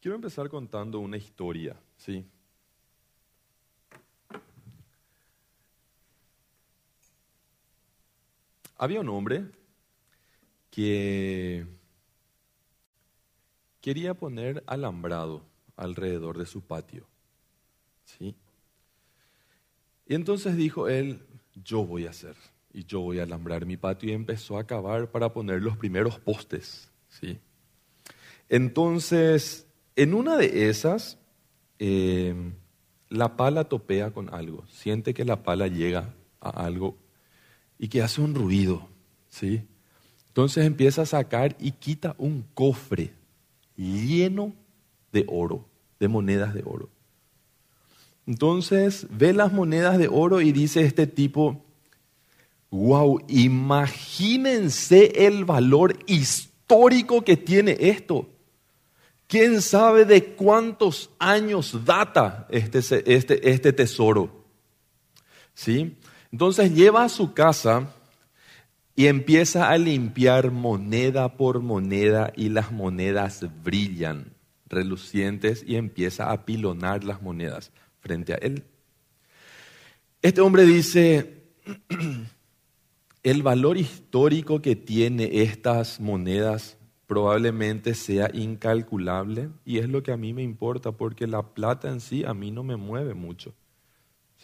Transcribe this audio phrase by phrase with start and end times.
[0.00, 2.24] Quiero empezar contando una historia, ¿sí?
[8.78, 9.46] Había un hombre
[10.70, 11.66] que
[13.80, 15.42] quería poner alambrado
[15.76, 17.06] alrededor de su patio.
[18.04, 18.36] ¿sí?
[20.06, 21.24] Y entonces dijo él,
[21.54, 22.36] yo voy a hacer,
[22.72, 26.18] y yo voy a alambrar mi patio, y empezó a cavar para poner los primeros
[26.18, 26.90] postes.
[27.08, 27.38] ¿sí?
[28.48, 29.65] Entonces,
[29.96, 31.18] en una de esas,
[31.78, 32.34] eh,
[33.08, 36.96] la pala topea con algo, siente que la pala llega a algo
[37.78, 38.88] y que hace un ruido,
[39.28, 39.62] ¿sí?
[40.28, 43.12] Entonces empieza a sacar y quita un cofre
[43.76, 44.52] lleno
[45.12, 45.66] de oro,
[45.98, 46.90] de monedas de oro.
[48.26, 51.64] Entonces ve las monedas de oro y dice este tipo,
[52.70, 58.28] wow, imagínense el valor histórico que tiene esto.
[59.26, 62.78] ¿Quién sabe de cuántos años data este,
[63.12, 64.44] este, este tesoro?
[65.52, 65.96] ¿Sí?
[66.30, 67.92] Entonces lleva a su casa
[68.94, 74.32] y empieza a limpiar moneda por moneda y las monedas brillan,
[74.68, 78.64] relucientes, y empieza a pilonar las monedas frente a él.
[80.22, 81.44] Este hombre dice,
[83.22, 90.16] el valor histórico que tiene estas monedas probablemente sea incalculable y es lo que a
[90.16, 93.54] mí me importa porque la plata en sí a mí no me mueve mucho.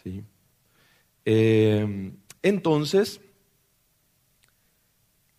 [0.02, 0.22] ¿sí?
[1.24, 3.20] Eh, entonces,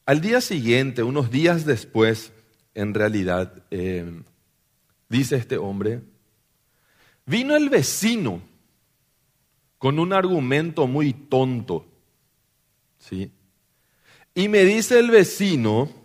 [0.06, 2.34] al día siguiente, unos días después,
[2.74, 4.22] en realidad, eh,
[5.08, 6.02] dice este hombre,
[7.26, 8.42] vino el vecino
[9.78, 11.86] con un argumento muy tonto,
[12.98, 13.32] ¿sí?
[14.36, 16.03] Y me dice el vecino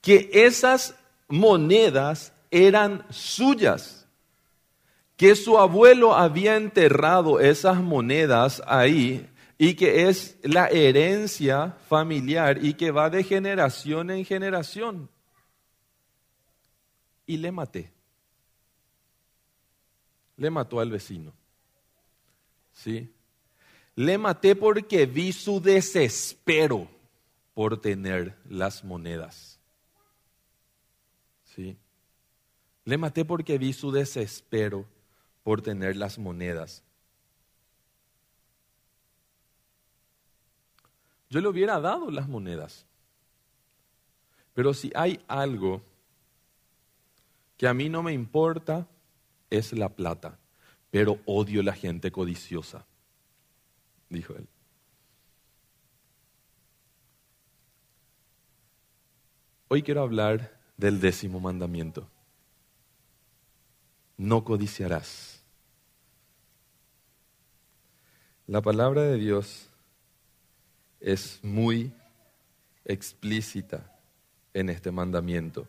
[0.00, 0.94] que esas
[1.28, 3.98] monedas eran suyas
[5.18, 12.74] que su abuelo había enterrado esas monedas ahí y que es la herencia familiar y
[12.74, 15.10] que va de generación en generación.
[17.26, 17.90] Y le maté.
[20.36, 21.32] Le mató al vecino.
[22.72, 23.12] ¿Sí?
[23.96, 26.88] Le maté porque vi su desespero
[27.54, 29.57] por tener las monedas.
[31.58, 31.76] ¿Sí?
[32.84, 34.86] Le maté porque vi su desespero
[35.42, 36.84] por tener las monedas.
[41.28, 42.86] Yo le hubiera dado las monedas.
[44.54, 45.82] Pero si hay algo
[47.56, 48.86] que a mí no me importa,
[49.50, 50.38] es la plata.
[50.92, 52.86] Pero odio la gente codiciosa,
[54.08, 54.46] dijo él.
[59.66, 62.08] Hoy quiero hablar del décimo mandamiento.
[64.16, 65.42] No codiciarás.
[68.46, 69.68] La palabra de Dios
[71.00, 71.92] es muy
[72.86, 73.94] explícita
[74.54, 75.68] en este mandamiento.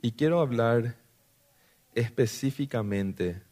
[0.00, 0.96] Y quiero hablar
[1.94, 3.42] específicamente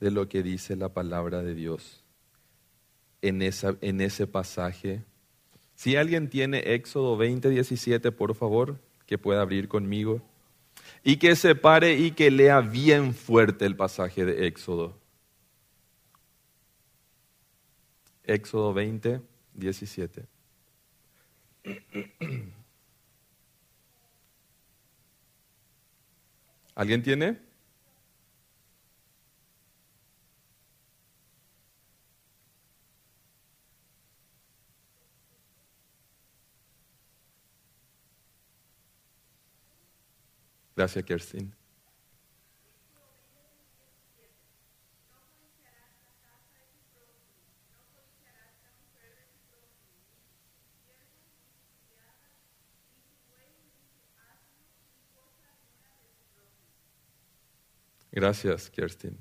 [0.00, 2.02] de lo que dice la palabra de Dios
[3.22, 5.04] en, en ese pasaje.
[5.76, 10.22] Si alguien tiene Éxodo 20, 17, por favor, que pueda abrir conmigo
[11.04, 14.98] y que se pare y que lea bien fuerte el pasaje de Éxodo.
[18.24, 19.20] Éxodo 20,
[19.54, 20.26] 17.
[26.74, 27.45] ¿Alguien tiene?
[40.76, 41.54] Gracias, Kerstin.
[58.12, 59.16] Gracias, Kerstin.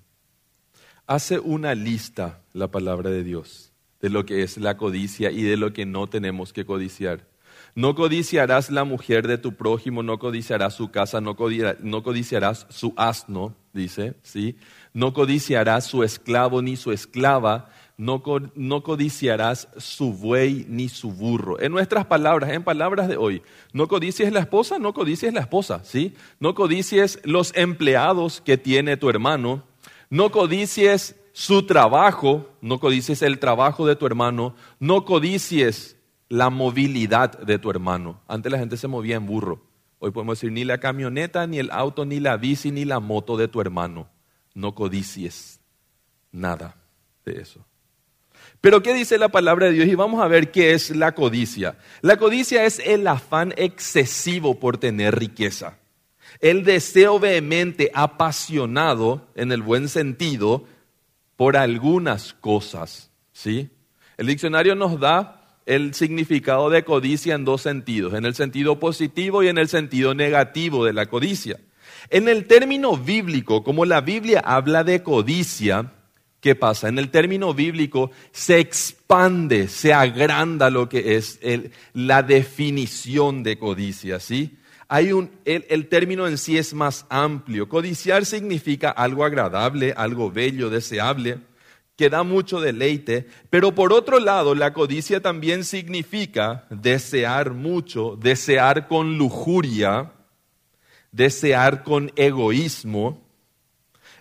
[1.07, 3.71] Hace una lista la palabra de Dios
[4.01, 7.27] de lo que es la codicia y de lo que no tenemos que codiciar.
[7.75, 13.54] No codiciarás la mujer de tu prójimo, no codiciarás su casa, no, codiciarás su asno,
[13.74, 14.56] dice, ¿sí?
[14.94, 18.24] No codiciarás su esclavo ni su esclava, no,
[18.56, 21.60] no codiciarás su buey ni su burro.
[21.60, 23.42] En nuestras palabras, en palabras de hoy,
[23.74, 26.13] no codicies la esposa, no codicies la esposa, ¿sí?
[26.39, 29.63] No codicies los empleados que tiene tu hermano,
[30.10, 35.98] no codicies su trabajo, no codicies el trabajo de tu hermano, no codicies
[36.30, 38.22] la movilidad de tu hermano.
[38.27, 39.66] Antes la gente se movía en burro.
[40.00, 43.38] Hoy podemos decir ni la camioneta, ni el auto, ni la bici, ni la moto
[43.38, 44.10] de tu hermano.
[44.54, 45.60] No codicies
[46.31, 46.75] nada
[47.25, 47.66] de eso.
[48.62, 49.88] Pero ¿qué dice la palabra de Dios?
[49.88, 51.77] Y vamos a ver qué es la codicia.
[52.01, 55.78] La codicia es el afán excesivo por tener riqueza.
[56.39, 60.66] El deseo vehemente, apasionado, en el buen sentido,
[61.36, 63.12] por algunas cosas.
[63.31, 63.69] ¿sí?
[64.18, 69.44] El diccionario nos da el significado de codicia en dos sentidos, en el sentido positivo
[69.44, 71.59] y en el sentido negativo de la codicia.
[72.09, 75.91] En el término bíblico, como la Biblia habla de codicia,
[76.39, 76.88] ¿qué pasa?
[76.88, 81.39] En el término bíblico se expande, se agranda lo que es
[81.94, 84.57] la definición de codicia, ¿sí?
[84.88, 87.68] Hay un, el, el término en sí es más amplio.
[87.68, 91.39] Codiciar significa algo agradable, algo bello, deseable
[91.95, 98.88] que da mucho deleite, pero por otro lado la codicia también significa desear mucho, desear
[98.88, 100.12] con lujuria,
[101.12, 103.25] desear con egoísmo.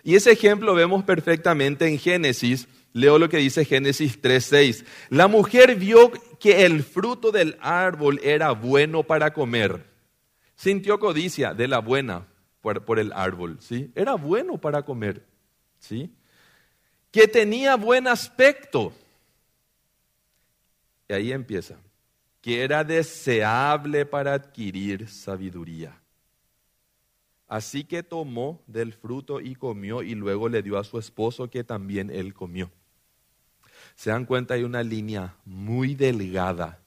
[0.03, 2.67] Y ese ejemplo vemos perfectamente en Génesis.
[2.93, 4.85] Leo lo que dice Génesis 3:6.
[5.09, 9.83] La mujer vio que el fruto del árbol era bueno para comer.
[10.55, 12.27] Sintió codicia de la buena
[12.61, 13.91] por, por el árbol, ¿sí?
[13.95, 15.25] Era bueno para comer,
[15.77, 16.09] ¿sí?
[17.15, 18.91] Que tenía buen aspecto.
[21.07, 21.77] Y ahí empieza,
[22.41, 25.97] que era deseable para adquirir sabiduría.
[27.47, 31.63] Así que tomó del fruto y comió y luego le dio a su esposo que
[31.63, 32.69] también él comió.
[33.95, 36.81] Se dan cuenta, hay una línea muy delgada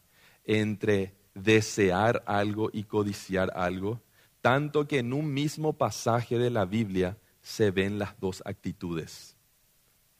[0.44, 4.02] entre desear algo y codiciar algo,
[4.42, 9.37] tanto que en un mismo pasaje de la Biblia se ven las dos actitudes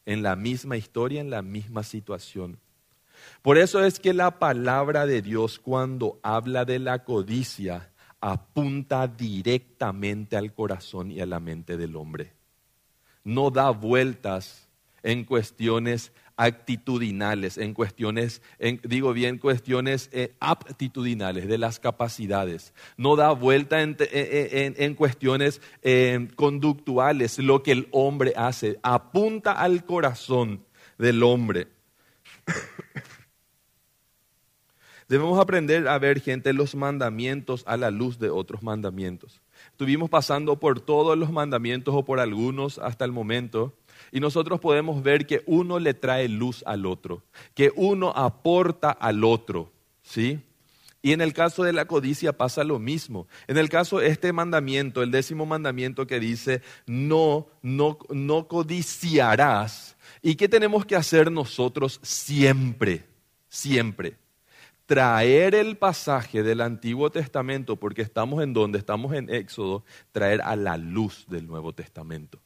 [0.08, 2.58] en la misma historia, en la misma situación.
[3.43, 10.38] Por eso es que la palabra de Dios cuando habla de la codicia apunta directamente
[10.38, 12.32] al corazón y a la mente del hombre.
[13.22, 14.68] No da vueltas
[15.03, 18.43] en cuestiones actitudinales, en cuestiones,
[18.85, 22.73] digo bien, cuestiones eh, aptitudinales de las capacidades.
[22.97, 28.79] No da vuelta en, en cuestiones eh, conductuales, lo que el hombre hace.
[28.83, 30.65] Apunta al corazón
[30.97, 31.67] del hombre.
[35.09, 39.41] Debemos aprender a ver, gente, los mandamientos a la luz de otros mandamientos.
[39.73, 43.75] Estuvimos pasando por todos los mandamientos o por algunos hasta el momento
[44.12, 47.22] y nosotros podemos ver que uno le trae luz al otro,
[47.55, 49.72] que uno aporta al otro,
[50.02, 50.40] ¿sí?
[51.00, 53.28] Y en el caso de la codicia pasa lo mismo.
[53.46, 59.96] En el caso de este mandamiento, el décimo mandamiento que dice, no, no, no codiciarás.
[60.22, 63.05] ¿Y qué tenemos que hacer nosotros siempre?
[63.49, 64.16] Siempre.
[64.87, 70.56] Traer el pasaje del Antiguo Testamento, porque estamos en donde estamos en Éxodo, traer a
[70.56, 72.40] la luz del Nuevo Testamento.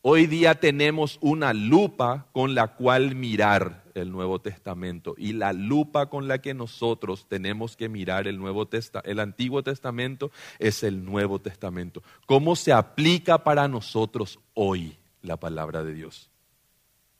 [0.00, 6.08] Hoy día tenemos una lupa con la cual mirar el Nuevo Testamento y la lupa
[6.08, 8.68] con la que nosotros tenemos que mirar el, Nuevo
[9.02, 10.30] el Antiguo Testamento
[10.60, 12.04] es el Nuevo Testamento.
[12.26, 16.30] ¿Cómo se aplica para nosotros hoy la palabra de Dios?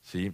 [0.01, 0.33] ¿Sí?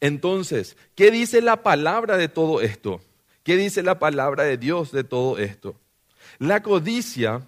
[0.00, 3.00] Entonces, ¿qué dice la palabra de todo esto?
[3.44, 5.76] ¿Qué dice la palabra de Dios de todo esto?
[6.40, 7.46] La codicia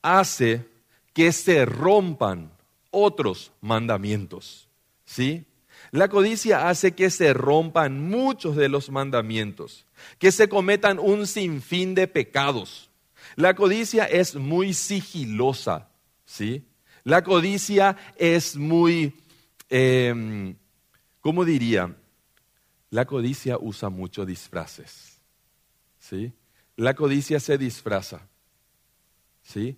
[0.00, 0.64] hace
[1.12, 2.52] que se rompan
[2.90, 4.68] otros mandamientos.
[5.04, 5.44] ¿Sí?
[5.90, 9.86] La codicia hace que se rompan muchos de los mandamientos,
[10.18, 12.90] que se cometan un sinfín de pecados.
[13.36, 15.88] La codicia es muy sigilosa,
[16.24, 16.64] ¿sí?
[17.02, 19.14] La codicia es muy,
[19.68, 20.54] eh,
[21.20, 21.96] ¿cómo diría?
[22.90, 25.18] La codicia usa muchos disfraces,
[25.98, 26.32] ¿sí?
[26.76, 28.28] La codicia se disfraza,
[29.42, 29.76] ¿sí?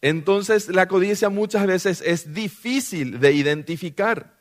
[0.00, 4.38] Entonces la codicia muchas veces es difícil de identificar.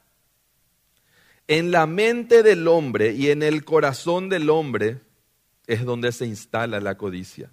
[1.48, 5.00] En la mente del hombre y en el corazón del hombre
[5.66, 7.52] es donde se instala la codicia.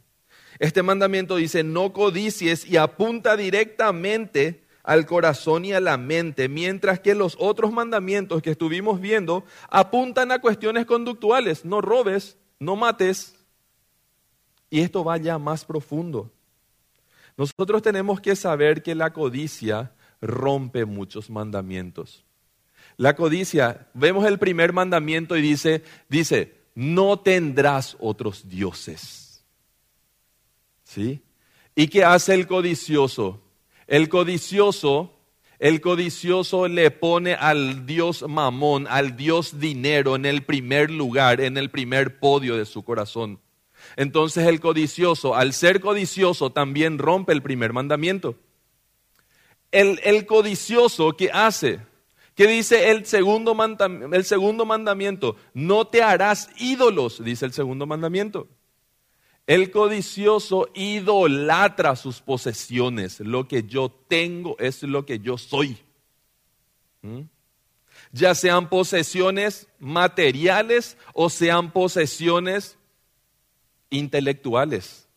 [0.58, 7.00] Este mandamiento dice, no codicies y apunta directamente al corazón y a la mente, mientras
[7.00, 13.34] que los otros mandamientos que estuvimos viendo apuntan a cuestiones conductuales, no robes, no mates.
[14.70, 16.30] Y esto va ya más profundo.
[17.36, 22.24] Nosotros tenemos que saber que la codicia rompe muchos mandamientos.
[22.96, 29.44] La codicia, vemos el primer mandamiento y dice, dice, no tendrás otros dioses.
[30.84, 31.22] ¿Sí?
[31.74, 33.42] ¿Y qué hace el codicioso?
[33.86, 35.10] El codicioso
[35.58, 41.56] El codicioso le pone al Dios mamón, al Dios dinero en el primer lugar, en
[41.56, 43.40] el primer podio de su corazón.
[43.96, 48.36] Entonces el codicioso, al ser codicioso, también rompe el primer mandamiento.
[49.70, 51.80] El, codicioso que hace,
[52.34, 53.56] que dice el segundo,
[54.12, 58.48] el segundo mandamiento, no te harás ídolos, dice el segundo mandamiento.
[59.46, 63.20] El codicioso idolatra sus posesiones.
[63.20, 65.76] Lo que yo tengo es lo que yo soy.
[67.02, 67.22] ¿Mm?
[68.12, 72.78] Ya sean posesiones materiales o sean posesiones
[73.98, 75.08] intelectuales.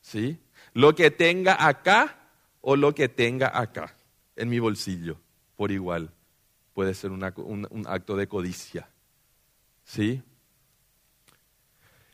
[0.00, 0.38] ¿Sí?
[0.72, 2.16] Lo que tenga acá
[2.60, 3.94] o lo que tenga acá,
[4.36, 5.18] en mi bolsillo,
[5.56, 6.10] por igual.
[6.74, 7.22] Puede ser un,
[7.70, 8.88] un acto de codicia.
[9.84, 10.22] ¿Sí?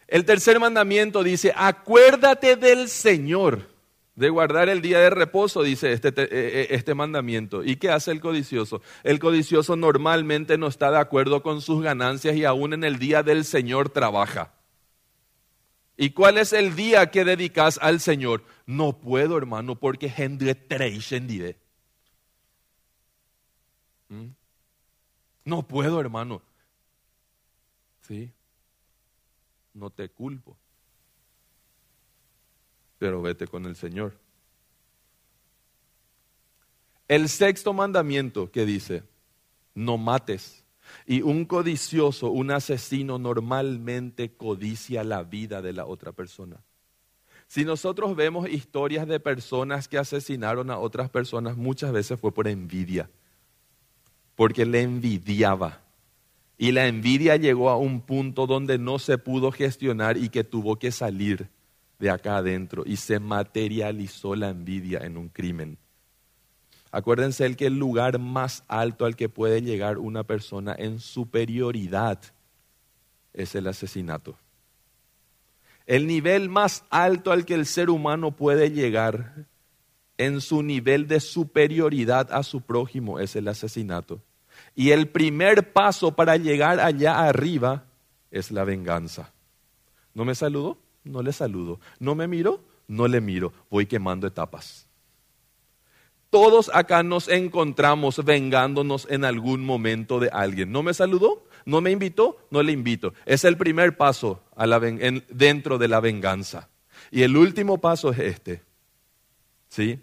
[0.09, 3.69] El tercer mandamiento dice, acuérdate del Señor,
[4.15, 7.65] de guardar el día de reposo, dice este, eh, eh, este, mandamiento.
[7.65, 8.83] ¿Y qué hace el codicioso?
[9.03, 13.23] El codicioso normalmente no está de acuerdo con sus ganancias y aún en el día
[13.23, 14.53] del Señor trabaja.
[15.97, 18.45] ¿Y cuál es el día que dedicas al Señor?
[18.67, 20.09] No puedo, hermano, porque
[24.09, 24.29] ¿Mm?
[25.45, 26.43] No puedo, hermano.
[28.03, 28.33] ¿Sí?
[29.77, 30.57] no te culpo,
[32.99, 34.19] pero vete con el Señor.
[37.09, 39.05] El sexto mandamiento que dice,
[39.75, 40.65] no mates.
[41.07, 46.57] Y un codicioso, un asesino normalmente codicia la vida de la otra persona.
[47.49, 52.49] Si nosotros vemos historias de personas que asesinaron a otras personas, muchas veces fue por
[52.49, 53.09] envidia,
[54.35, 55.83] porque le envidiaba.
[56.59, 60.77] Y la envidia llegó a un punto donde no se pudo gestionar y que tuvo
[60.77, 61.49] que salir
[61.99, 65.79] de acá adentro y se materializó la envidia en un crimen.
[66.93, 72.21] Acuérdense el que el lugar más alto al que puede llegar una persona en superioridad
[73.33, 74.37] es el asesinato.
[75.87, 79.47] El nivel más alto al que el ser humano puede llegar
[80.19, 84.21] en su nivel de superioridad a su prójimo es el asesinato.
[84.75, 87.85] Y el primer paso para llegar allá arriba
[88.31, 89.33] es la venganza.
[90.15, 90.79] ¿No me saludó?
[91.05, 91.79] No le saludo.
[92.01, 92.61] ¿No me miró?
[92.89, 93.53] No le miro.
[93.71, 94.86] Voy quemando etapas.
[96.31, 100.73] Todos acá nos encontramos vengándonos en algún momento de alguien.
[100.73, 101.45] ¿No me saludó?
[101.65, 102.39] ¿No me invitó?
[102.51, 103.15] No le invito.
[103.25, 104.43] Es el primer paso
[105.29, 106.69] dentro de la venganza.
[107.11, 108.63] Y el último paso es este.
[109.69, 110.01] ¿Sí?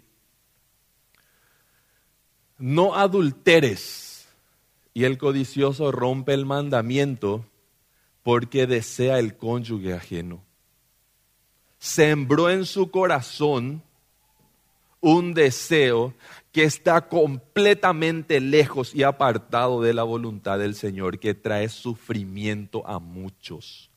[2.58, 4.28] No adulteres
[4.94, 7.44] y el codicioso rompe el mandamiento
[8.22, 10.44] porque desea el cónyuge ajeno.
[11.78, 13.82] Sembró en su corazón
[15.04, 16.14] un deseo
[16.50, 22.98] que está completamente lejos y apartado de la voluntad del Señor, que trae sufrimiento a
[22.98, 23.90] muchos.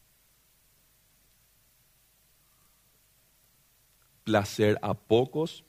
[4.25, 5.63] Placer a pocos,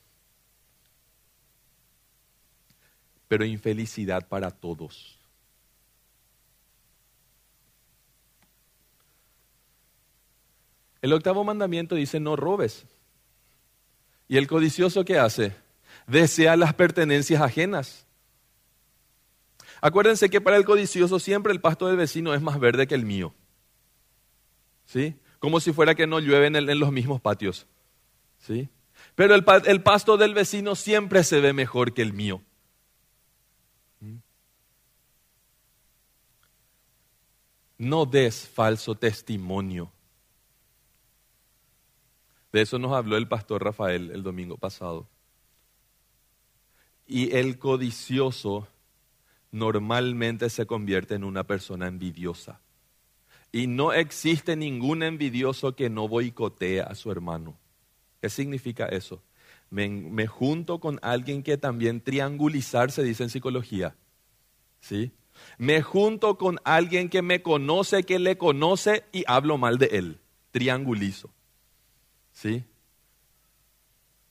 [3.29, 5.21] pero infelicidad para todos.
[11.01, 12.87] El octavo mandamiento dice no robes.
[14.29, 15.57] ¿Y el codicioso qué hace?
[16.07, 18.07] Desea las pertenencias ajenas.
[19.81, 23.07] Acuérdense que para el codicioso siempre el pasto del vecino es más verde que el
[23.07, 23.35] mío.
[24.85, 25.17] ¿Sí?
[25.39, 27.67] Como si fuera que no llueve en, los mismos patios.
[28.39, 28.69] ¿Sí?
[29.15, 32.43] Pero el, pasto del vecino siempre se ve mejor que el mío.
[34.01, 34.17] ¿Mm?
[37.79, 39.93] No des falso testimonio.
[42.53, 45.09] De eso nos habló el pastor Rafael el domingo pasado.
[47.07, 48.69] Y el codicioso
[49.51, 52.61] normalmente se convierte en una persona envidiosa.
[53.51, 57.57] Y no existe ningún envidioso que no boicotee a su hermano.
[58.21, 59.23] ¿Qué significa eso?
[59.71, 63.97] Me, me, junto con alguien que también triangulizar se dice en psicología.
[64.81, 65.13] ¿Sí?
[65.57, 70.21] Me junto con alguien que me conoce, que le conoce y hablo mal de él.
[70.51, 71.31] Triangulizo.
[72.39, 72.63] ¿Sí?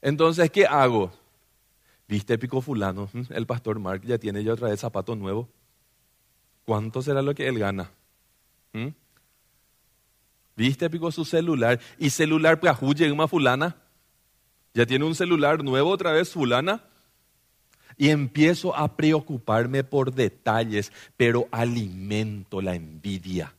[0.02, 1.12] Entonces, ¿qué hago?
[2.08, 3.10] ¿Viste Pico Fulano?
[3.32, 5.50] El pastor Mark ya tiene ya otra vez zapato nuevo.
[6.64, 7.92] ¿Cuánto será lo que él gana?
[8.72, 8.88] ¿Mm?
[10.56, 11.82] ¿Viste Pico su celular?
[12.00, 12.62] ¿Y celular
[13.06, 13.76] en una fulana?
[14.74, 16.86] Ya tiene un celular nuevo otra vez fulana.
[17.98, 23.54] Y empiezo a preocuparme por detalles, pero alimento la envidia.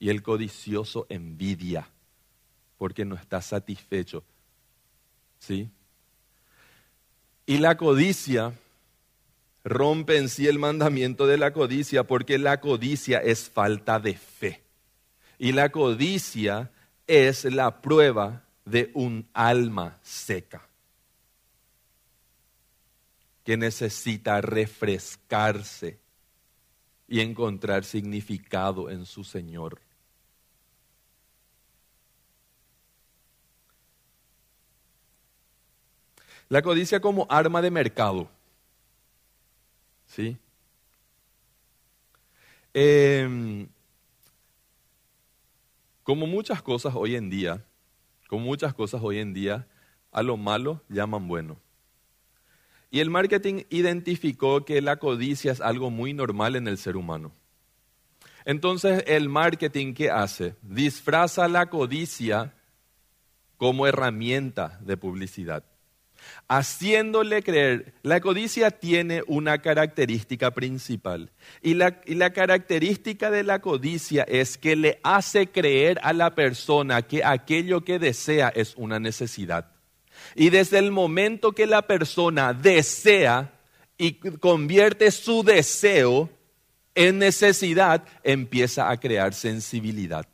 [0.00, 1.88] Y el codicioso envidia
[2.78, 4.24] porque no está satisfecho.
[5.38, 5.68] ¿Sí?
[7.46, 8.52] Y la codicia
[9.64, 14.62] rompe en sí el mandamiento de la codicia porque la codicia es falta de fe.
[15.38, 16.70] Y la codicia
[17.06, 20.66] es la prueba de un alma seca
[23.44, 26.00] que necesita refrescarse
[27.06, 29.80] y encontrar significado en su Señor.
[36.48, 38.28] La codicia como arma de mercado.
[40.06, 40.36] ¿Sí?
[42.72, 43.66] Em,
[46.04, 47.64] como muchas cosas hoy en día,
[48.28, 49.66] como muchas cosas hoy en día,
[50.12, 51.58] a lo malo llaman bueno.
[52.90, 57.32] Y el marketing identificó que la codicia es algo muy normal en el ser humano.
[58.44, 60.54] Entonces, el marketing, ¿qué hace?
[60.62, 62.54] Disfraza la codicia
[63.56, 65.64] como herramienta de publicidad
[66.48, 67.94] haciéndole creer.
[68.02, 71.30] La codicia tiene una característica principal.
[71.62, 76.34] Y la, y la, característica de la codicia es que le hace creer a la
[76.34, 79.72] persona que aquello que desea es una necesidad.
[80.34, 83.52] Y desde el momento que la persona desea
[83.98, 86.30] y convierte su deseo
[86.94, 90.26] en necesidad, empieza a crear sensibilidad.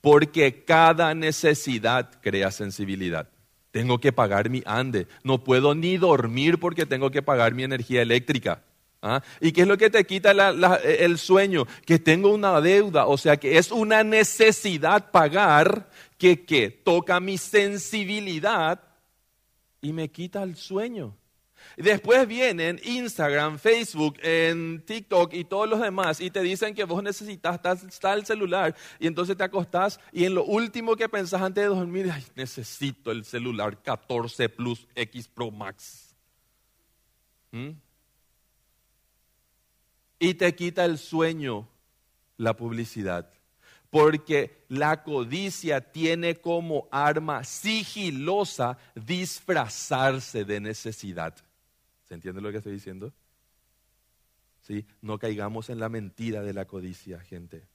[0.00, 3.28] Porque cada necesidad crea sensibilidad.
[3.70, 5.06] Tengo que pagar mi ande.
[5.22, 8.62] No puedo ni dormir porque tengo que pagar mi energía eléctrica.
[9.02, 9.22] ¿Ah?
[9.40, 10.32] ¿Y qué es lo que te quita
[10.84, 11.66] el sueño?
[11.86, 17.38] Que tengo una deuda, o sea que es una necesidad pagar que, que toca mi
[17.38, 18.78] sensibilidad
[19.80, 21.16] y me quita el sueño.
[21.80, 27.02] Después vienen Instagram, Facebook, en TikTok y todos los demás y te dicen que vos
[27.02, 31.68] necesitas tal celular y entonces te acostás y en lo último que pensás antes de
[31.68, 36.14] dormir, necesito el celular 14 Plus X Pro Max.
[37.50, 37.70] ¿Mm?
[40.18, 41.66] Y te quita el sueño
[42.36, 43.32] la publicidad.
[43.88, 51.34] Porque la codicia tiene como arma sigilosa disfrazarse de necesidad.
[52.10, 53.12] ¿Se entiende lo que estoy diciendo?
[54.62, 54.84] ¿Sí?
[55.00, 57.68] No caigamos en la mentira de la codicia, gente.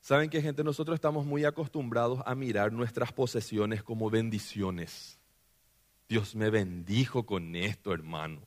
[0.00, 0.62] ¿Saben qué, gente?
[0.62, 5.18] Nosotros estamos muy acostumbrados a mirar nuestras posesiones como bendiciones.
[6.08, 8.40] Dios me bendijo con esto, hermano.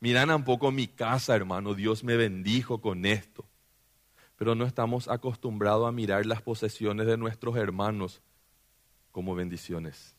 [0.00, 1.74] Miran un poco mi casa, hermano.
[1.74, 3.46] Dios me bendijo con esto.
[4.36, 8.20] Pero no estamos acostumbrados a mirar las posesiones de nuestros hermanos
[9.12, 10.16] como bendiciones.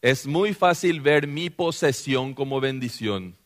[0.00, 3.36] Es muy fácil ver mi posesión como bendición,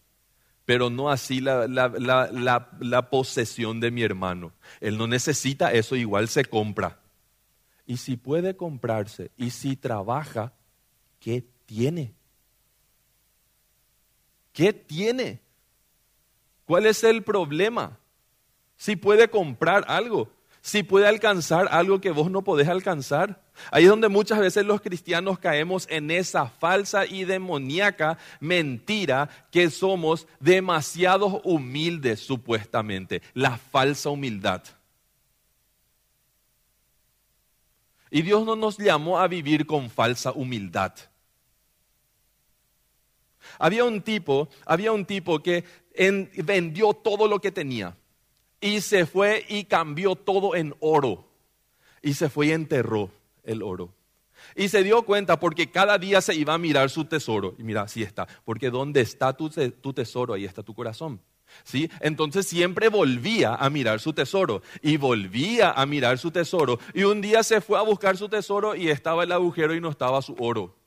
[0.67, 4.53] pero no así la, la, posesión de mi hermano.
[4.81, 7.01] Él no necesita eso, igual se compra.
[7.87, 10.53] Y si puede comprarse y si trabaja,
[11.21, 12.15] ¿qué tiene?
[14.53, 15.41] ¿Qué tiene?
[16.67, 17.99] ¿Cuál es el problema?
[18.77, 20.31] Si puede comprar algo,
[20.63, 23.43] si puede alcanzar algo que vos no podés alcanzar.
[23.73, 29.69] Ahí es donde muchas veces los cristianos caemos en esa falsa y demoníaca mentira que
[29.71, 34.63] somos demasiado humildes supuestamente, la falsa humildad.
[38.09, 40.93] Y Dios no nos llamó a vivir con falsa humildad.
[43.59, 45.65] Había un tipo, había un tipo que
[46.37, 47.97] vendió todo lo que tenía
[48.63, 51.29] y se fue y cambió todo en oro.
[52.01, 53.11] Y se fue y enterró
[53.45, 53.93] el oro.
[54.57, 57.55] Y se dio cuenta porque cada día se iba a mirar su tesoro.
[57.59, 58.27] Y mira, así está.
[58.45, 61.21] Porque donde está tu, tesoro, ahí está tu corazón.
[61.65, 61.91] ¿Sí?
[62.01, 66.79] Entonces siempre volvía a mirar su tesoro y volvía a mirar su tesoro.
[66.95, 69.91] Y un día se fue a buscar su tesoro y estaba el agujero y no
[69.91, 70.82] estaba su oro.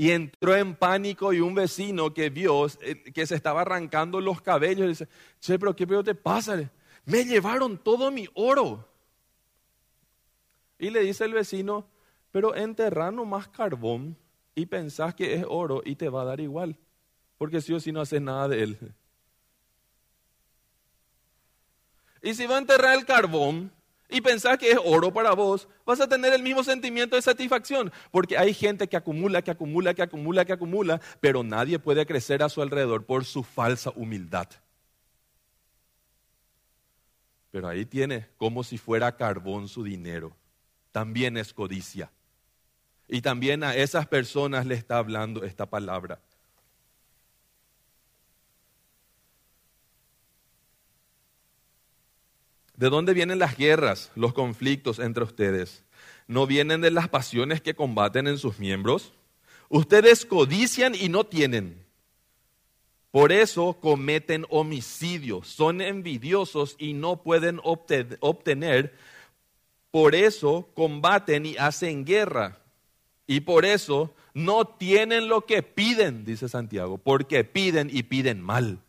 [0.00, 4.40] Y entró en pánico y un vecino que vio eh, que se estaba arrancando los
[4.40, 5.06] cabellos, dice,
[5.40, 6.72] che, pero ¿qué peor te pasa?
[7.04, 8.88] Me llevaron todo mi oro.
[10.78, 11.86] Y le dice el vecino,
[12.30, 14.16] pero enterrar más carbón
[14.54, 16.78] y pensás que es oro y te va a dar igual,
[17.36, 18.78] porque si o si no haces nada de él.
[22.22, 23.70] Y si va a enterrar el carbón,
[24.10, 27.92] y pensás que es oro para vos, vas a tener el mismo sentimiento de satisfacción.
[28.10, 32.42] Porque hay gente que acumula, que acumula, que acumula, que acumula, pero nadie puede crecer
[32.42, 34.48] a su alrededor por su falsa humildad.
[37.50, 40.36] Pero ahí tiene como si fuera carbón su dinero.
[40.92, 42.10] También es codicia.
[43.08, 46.20] Y también a esas personas le está hablando esta palabra.
[52.80, 55.84] ¿De dónde vienen las guerras, los conflictos entre ustedes?
[56.26, 59.12] ¿No vienen de las pasiones que combaten en sus miembros?
[59.68, 61.84] Ustedes codician y no tienen.
[63.10, 68.94] Por eso cometen homicidio, son envidiosos y no pueden obtener.
[69.90, 72.60] Por eso combaten y hacen guerra.
[73.26, 78.80] Y por eso no tienen lo que piden, dice Santiago, porque piden y piden mal.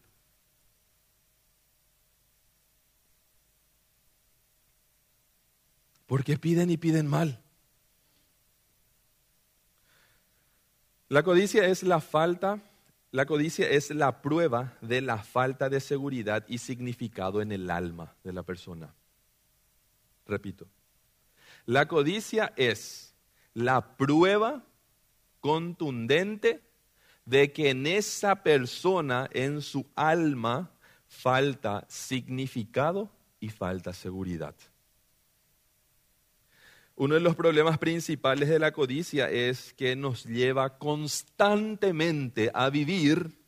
[6.12, 7.42] Porque piden y piden mal.
[11.08, 12.60] La codicia es la falta,
[13.12, 18.14] la codicia es la prueba de la falta de seguridad y significado en el alma
[18.26, 18.94] de la persona.
[20.26, 20.68] Repito,
[21.66, 23.16] la codicia es
[23.54, 24.66] la prueba
[25.40, 26.62] contundente
[27.24, 30.72] de que en esa persona, en su alma,
[31.08, 34.56] falta significado y falta seguridad.
[37.02, 43.40] Uno de los problemas principales de la codicia es que nos lleva constantemente a vivir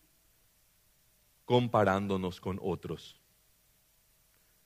[1.45, 3.21] comparándonos con otros.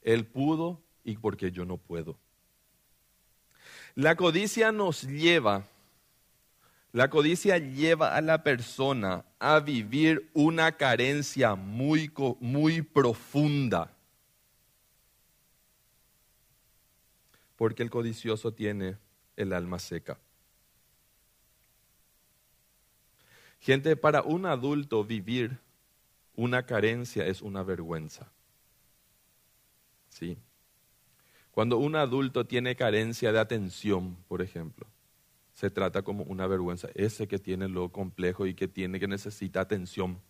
[0.02, 2.18] Él pudo y porque yo no puedo.
[3.94, 5.68] La codicia nos lleva,
[6.94, 13.97] la codicia lleva a la persona a vivir una carencia muy, muy profunda
[17.58, 18.98] porque el codicioso tiene
[19.36, 20.18] el alma seca.
[23.60, 25.60] Gente, para un adulto vivir
[26.36, 28.32] una carencia es una vergüenza.
[30.10, 30.38] ¿Sí?
[31.52, 34.86] Cuando un adulto tiene carencia de atención, por ejemplo,
[35.54, 36.88] se trata como una vergüenza.
[36.94, 40.22] Ese que tiene lo complejo y que tiene que necesita atención.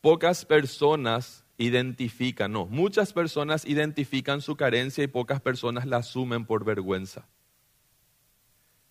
[0.00, 6.64] Pocas personas identifican, no, muchas personas identifican su carencia y pocas personas la asumen por
[6.64, 7.26] vergüenza.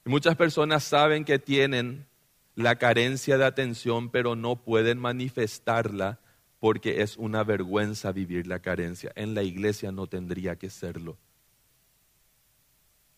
[0.06, 2.08] Y muchas personas saben que tienen
[2.56, 6.20] la carencia de atención, pero no pueden manifestarla
[6.60, 9.12] porque es una vergüenza vivir la carencia.
[9.16, 11.18] En la iglesia no tendría que serlo.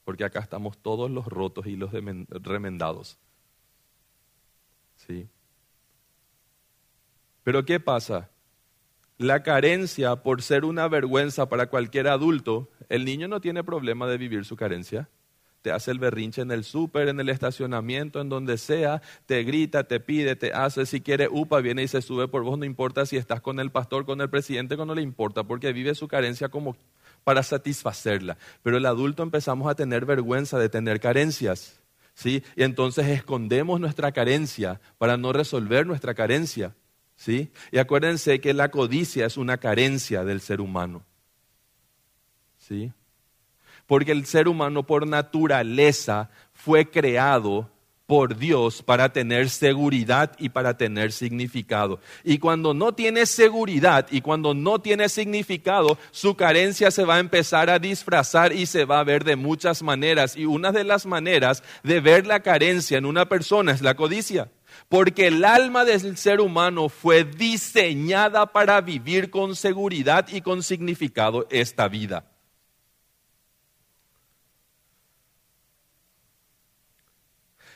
[0.05, 3.17] Porque acá estamos todos los rotos y los remendados.
[4.95, 5.27] ¿Sí?
[7.43, 8.29] Pero ¿qué pasa?
[9.17, 14.17] La carencia, por ser una vergüenza para cualquier adulto, el niño no tiene problema de
[14.17, 15.09] vivir su carencia.
[15.61, 19.85] Te hace el berrinche en el súper, en el estacionamiento, en donde sea, te grita,
[19.85, 23.05] te pide, te hace, si quiere upa, viene y se sube por vos, no importa
[23.05, 26.49] si estás con el pastor, con el presidente, no le importa, porque vive su carencia
[26.49, 26.75] como
[27.23, 28.37] para satisfacerla.
[28.61, 31.79] Pero el adulto empezamos a tener vergüenza de tener carencias,
[32.13, 32.43] ¿sí?
[32.57, 36.75] Y entonces escondemos nuestra carencia para no resolver nuestra carencia.
[37.15, 37.51] ¿Sí?
[37.71, 41.05] Y acuérdense que la codicia es una carencia del ser humano.
[42.57, 42.91] ¿Sí?
[43.85, 47.69] Porque el ser humano por naturaleza fue creado
[48.05, 51.99] por Dios para tener seguridad y para tener significado.
[52.23, 57.19] Y cuando no tiene seguridad y cuando no tiene significado, su carencia se va a
[57.19, 60.35] empezar a disfrazar y se va a ver de muchas maneras.
[60.35, 64.49] Y una de las maneras de ver la carencia en una persona es la codicia.
[64.89, 71.47] Porque el alma del ser humano fue diseñada para vivir con seguridad y con significado
[71.49, 72.29] esta vida.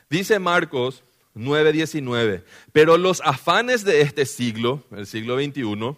[0.09, 1.03] Dice Marcos
[1.35, 5.97] 9:19, pero los afanes de este siglo, el siglo XXI,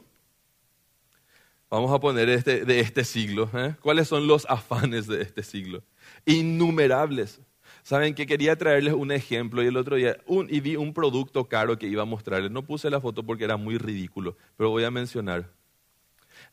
[1.69, 3.75] vamos a poner este, de este siglo, ¿eh?
[3.81, 5.83] ¿cuáles son los afanes de este siglo?
[6.25, 7.39] Innumerables.
[7.83, 10.17] Saben que quería traerles un ejemplo y el otro día
[10.49, 12.51] y vi un producto caro que iba a mostrarles.
[12.51, 15.49] No puse la foto porque era muy ridículo, pero voy a mencionar.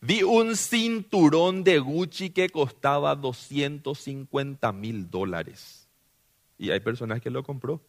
[0.01, 5.89] Vi un cinturón de Gucci que costaba 250 mil dólares.
[6.59, 7.81] Y hay personas que lo compró.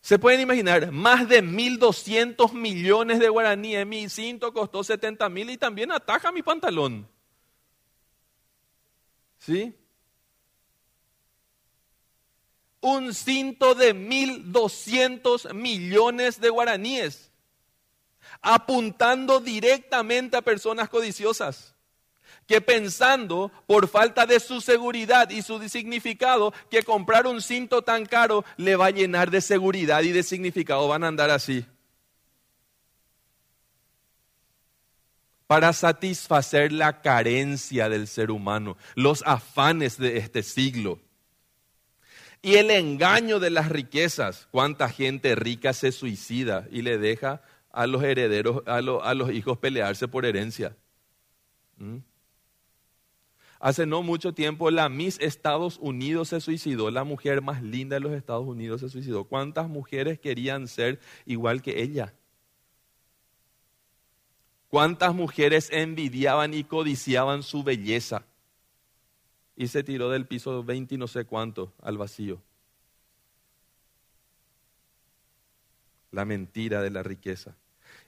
[0.00, 3.86] Se pueden imaginar, más de 1.200 millones de guaraníes.
[3.86, 7.08] Mi cinto costó 70 mil y también ataja mi pantalón.
[9.38, 9.74] ¿Sí?
[12.84, 17.30] Un cinto de 1.200 millones de guaraníes,
[18.42, 21.74] apuntando directamente a personas codiciosas,
[22.46, 28.04] que pensando por falta de su seguridad y su significado, que comprar un cinto tan
[28.04, 31.64] caro le va a llenar de seguridad y de significado, van a andar así.
[35.46, 40.98] para satisfacer la carencia del ser humano, los afanes de este siglo.
[42.44, 44.48] Y el engaño de las riquezas.
[44.50, 47.40] ¿Cuánta gente rica se suicida y le deja
[47.72, 50.76] a los herederos, a, los hijos pelearse por herencia?
[51.78, 52.00] ¿Mm?
[53.60, 58.00] Hace no mucho tiempo la Miss Estados Unidos se suicidó, la mujer más linda de
[58.00, 59.24] los Estados Unidos se suicidó.
[59.24, 62.12] ¿Cuántas mujeres querían ser igual que ella?
[64.68, 68.26] ¿Cuántas mujeres envidiaban y codiciaban su belleza?
[69.56, 72.42] Y se tiró del piso 20 y no sé cuánto al vacío.
[76.10, 77.56] La mentira de la riqueza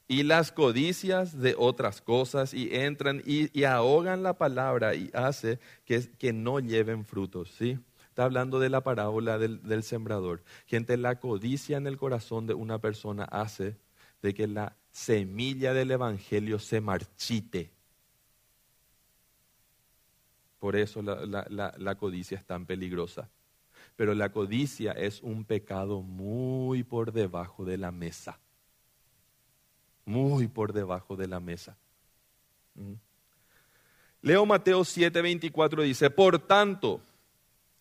[0.09, 6.09] y las codicias de otras cosas y entran y, ahogan la palabra y hace que,
[6.19, 7.51] que, no lleven frutos.
[7.59, 7.79] ¿sí?
[8.09, 10.43] Está hablando de la parábola del, del sembrador.
[10.67, 13.77] Gente, la codicia en el corazón de una persona hace
[14.23, 17.73] de que la semilla del Evangelio se marchite.
[20.67, 23.31] Por eso la, codicia es tan peligrosa.
[23.95, 28.41] Pero la codicia es un pecado muy por debajo de la mesa
[30.05, 31.77] muy por debajo de la mesa.
[32.75, 32.95] ¿Mm?
[34.23, 37.01] Leo Mateo 7:24 dice, por tanto,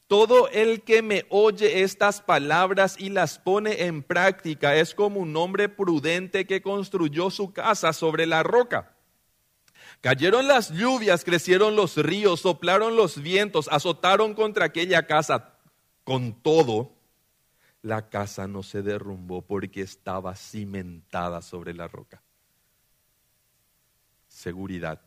[0.06, 5.36] todo el que me oye estas palabras y las pone en práctica es como un
[5.36, 8.95] hombre prudente que construyó su casa sobre la roca.
[10.06, 15.58] Cayeron las lluvias, crecieron los ríos, soplaron los vientos, azotaron contra aquella casa.
[16.04, 16.94] Con todo,
[17.82, 22.22] la casa no se derrumbó porque estaba cimentada sobre la roca.
[24.28, 25.02] Seguridad.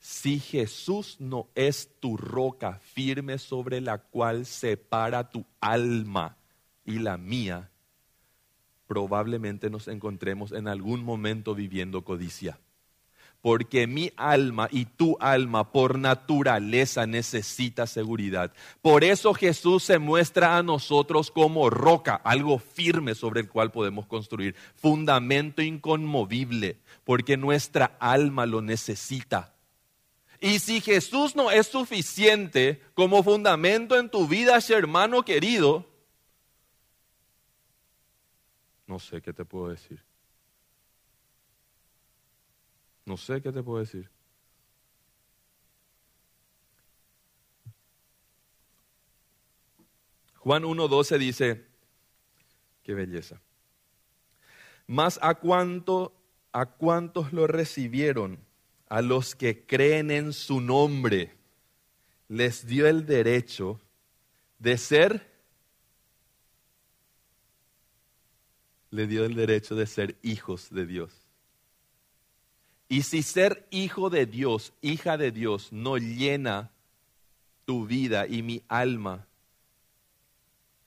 [0.00, 6.36] Si Jesús no es tu roca firme sobre la cual se para tu alma
[6.84, 7.71] y la mía,
[8.92, 12.58] probablemente nos encontremos en algún momento viviendo codicia
[13.40, 18.52] porque mi alma y tu alma por naturaleza necesita seguridad.
[18.82, 24.06] Por eso Jesús se muestra a nosotros como roca, algo firme sobre el cual podemos
[24.06, 29.54] construir, fundamento inconmovible, porque nuestra alma lo necesita.
[30.40, 35.91] Y si Jesús no es suficiente como fundamento en tu vida, hermano querido,
[38.92, 40.04] no sé qué te puedo decir.
[43.06, 44.10] No sé qué te puedo decir.
[50.34, 51.64] Juan 1.12 dice,
[52.82, 53.40] qué belleza.
[54.86, 56.12] Mas a cuánto,
[56.52, 58.44] a cuántos lo recibieron,
[58.90, 61.34] a los que creen en su nombre,
[62.28, 63.80] les dio el derecho
[64.58, 65.31] de ser,
[68.92, 71.12] le dio el derecho de ser hijos de Dios.
[72.88, 76.70] Y si ser hijo de Dios, hija de Dios, no llena
[77.64, 79.26] tu vida y mi alma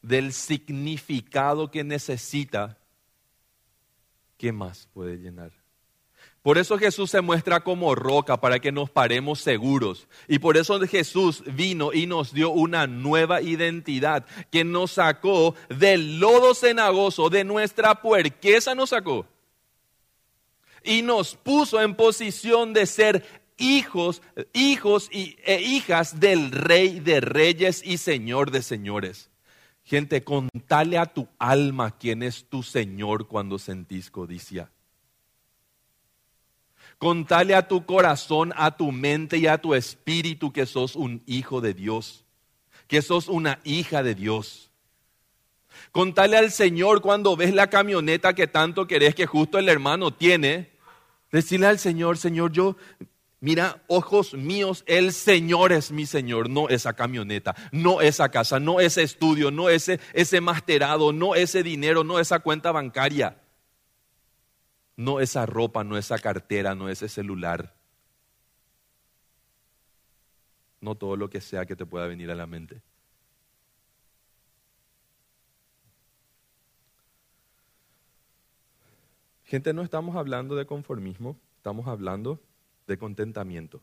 [0.03, 2.77] del significado que necesita,
[4.37, 5.64] ¿qué más puede llenar?
[6.45, 10.07] Por eso Jesús se muestra como roca para que nos paremos seguros.
[10.27, 16.19] Y por eso Jesús vino y nos dio una nueva identidad que nos sacó del
[16.19, 19.25] lodo cenagoso, de nuestra puerqueza nos sacó
[20.83, 23.25] y nos puso en posición de ser
[23.57, 24.21] hijos,
[24.53, 29.31] hijos y, e hijas del Rey de Reyes y Señor de Señores.
[29.83, 34.69] Gente, contale a tu alma quién es tu Señor cuando sentís codicia.
[36.97, 41.61] Contale a tu corazón, a tu mente y a tu espíritu que sos un hijo
[41.61, 42.23] de Dios,
[42.87, 44.71] que sos una hija de Dios.
[45.91, 50.75] Contale al Señor cuando ves la camioneta que tanto querés que justo el hermano tiene
[51.35, 52.77] Decirle al Señor, Señor, yo,
[53.41, 58.79] mira, ojos míos, el Señor es mi Señor, no esa camioneta, no esa casa, no
[58.79, 63.37] ese estudio, no ese, ese masterado, no ese dinero, no esa cuenta bancaria,
[64.97, 67.75] no esa ropa, no esa cartera, no ese celular.
[70.81, 72.81] No todo lo que sea que te pueda venir a la mente.
[79.43, 82.41] Gente, no estamos hablando de conformismo, estamos hablando
[82.87, 83.81] de contentamiento.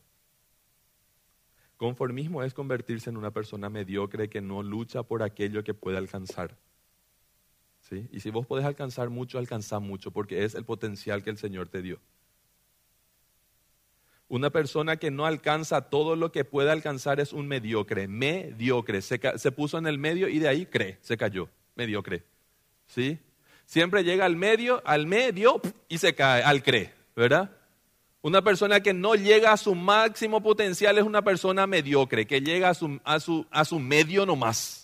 [1.77, 6.57] Conformismo es convertirse en una persona mediocre que no lucha por aquello que puede alcanzar.
[8.13, 11.69] Y si vos podés alcanzar mucho, alcanza mucho, porque es el potencial que el Señor
[11.69, 12.01] te dio.
[14.29, 19.03] Una persona que no alcanza todo lo que puede alcanzar es un mediocre, mediocre.
[19.03, 22.25] Se, se puso en el medio y de ahí cree, se cayó, mediocre.
[22.87, 23.19] ¿Sí?
[23.67, 27.51] Siempre llega al medio, al medio y se cae, al cree, ¿verdad?
[28.23, 32.71] Una persona que no llega a su máximo potencial es una persona mediocre, que llega
[32.71, 34.82] a su, a su, a su medio nomás.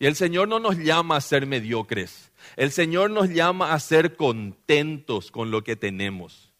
[0.00, 2.32] Y el Señor no nos llama a ser mediocres.
[2.56, 6.54] El Señor nos llama a ser contentos con lo que tenemos.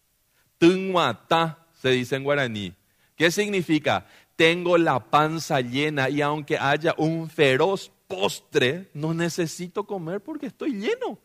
[0.58, 2.74] Tunguata se dice en guaraní.
[3.16, 4.06] ¿Qué significa?
[4.36, 10.72] Tengo la panza llena y aunque haya un feroz postre, no necesito comer porque estoy
[10.72, 11.18] lleno.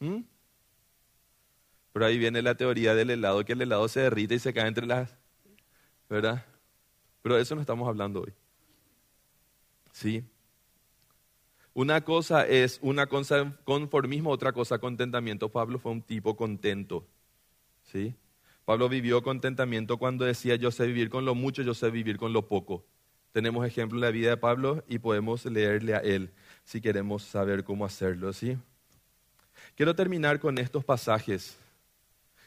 [0.00, 0.24] ¿Mm?
[1.94, 4.68] Pero ahí viene la teoría del helado, que el helado se derrite y se cae
[4.68, 5.16] entre las...
[6.10, 6.44] ¿Verdad?
[7.22, 8.34] Pero de eso no estamos hablando hoy.
[9.90, 10.22] ¿Sí?
[11.74, 15.50] Una cosa es una cosa conformismo, otra cosa contentamiento.
[15.50, 17.06] Pablo fue un tipo contento.
[17.82, 18.14] ¿Sí?
[18.64, 22.32] Pablo vivió contentamiento cuando decía yo sé vivir con lo mucho, yo sé vivir con
[22.32, 22.84] lo poco.
[23.32, 26.30] Tenemos ejemplo en la vida de Pablo y podemos leerle a él
[26.62, 28.56] si queremos saber cómo hacerlo, ¿sí?
[29.74, 31.58] Quiero terminar con estos pasajes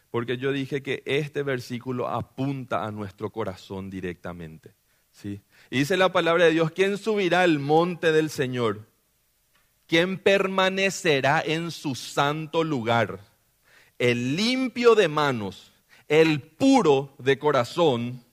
[0.09, 4.73] porque yo dije que este versículo apunta a nuestro corazón directamente.
[5.11, 5.41] ¿sí?
[5.69, 8.87] Y dice la palabra de Dios, ¿quién subirá al monte del Señor?
[9.87, 13.19] ¿Quién permanecerá en su santo lugar?
[13.97, 15.71] El limpio de manos,
[16.07, 18.23] el puro de corazón,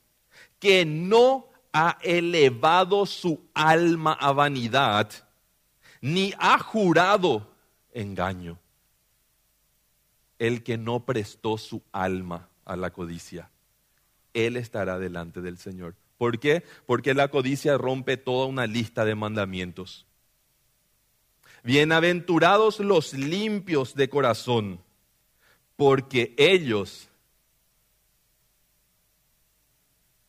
[0.59, 5.11] que no ha elevado su alma a vanidad,
[6.01, 7.51] ni ha jurado
[7.93, 8.59] engaño
[10.39, 13.51] el que no prestó su alma a la codicia,
[14.33, 15.95] él estará delante del Señor.
[16.19, 16.65] ¿Por qué?
[16.87, 20.07] Porque la codicia rompe toda una lista de mandamientos.
[21.65, 24.81] Bienaventurados los limpios de corazón,
[25.77, 27.09] porque ellos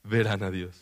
[0.04, 0.80] verán a Dios.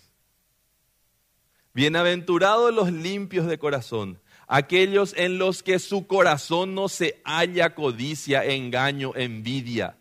[1.74, 8.46] Bienaventurados los limpios de corazón, aquellos en los que su corazón no se halla codicia,
[8.46, 9.98] engaño, envidia,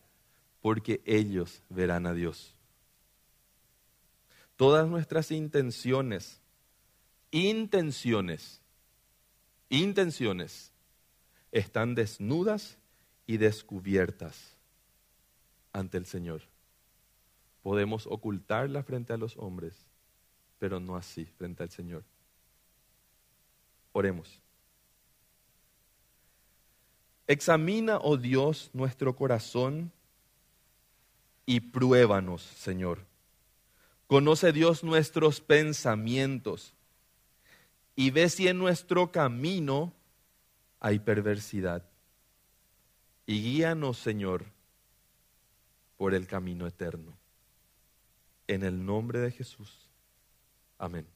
[0.61, 2.55] porque ellos verán a Dios.
[4.57, 6.43] Todas nuestras intenciones,
[7.31, 8.62] intenciones,
[9.73, 10.71] intenciones,
[11.51, 12.77] están desnudas
[13.27, 14.57] y descubiertas
[15.73, 16.43] ante el Señor.
[17.63, 19.75] Podemos ocultarla frente a los hombres,
[20.59, 22.05] pero no así frente al Señor.
[23.93, 24.43] Oremos.
[27.27, 29.91] Examina, oh Dios, nuestro corazón
[31.47, 33.07] y pruébanos, Señor.
[34.07, 36.75] Conoce Dios nuestros pensamientos
[37.95, 39.93] y ve si en nuestro camino
[40.81, 41.85] hay perversidad.
[43.27, 44.47] Y guíanos, Señor,
[45.97, 47.17] por el camino eterno.
[48.49, 49.89] En el nombre de Jesús.
[50.79, 51.07] Amén.